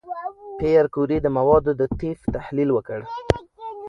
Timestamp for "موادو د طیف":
1.37-2.19